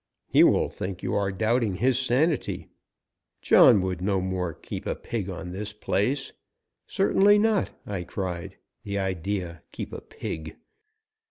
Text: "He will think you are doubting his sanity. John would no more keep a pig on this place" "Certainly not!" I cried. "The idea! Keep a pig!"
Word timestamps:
"He 0.25 0.43
will 0.43 0.67
think 0.67 1.03
you 1.03 1.13
are 1.13 1.31
doubting 1.31 1.75
his 1.75 1.99
sanity. 1.99 2.69
John 3.43 3.81
would 3.83 4.01
no 4.01 4.19
more 4.19 4.51
keep 4.51 4.87
a 4.87 4.95
pig 4.95 5.29
on 5.29 5.51
this 5.51 5.73
place" 5.73 6.33
"Certainly 6.87 7.37
not!" 7.37 7.69
I 7.85 8.01
cried. 8.05 8.57
"The 8.81 8.97
idea! 8.97 9.61
Keep 9.71 9.93
a 9.93 10.01
pig!" 10.01 10.57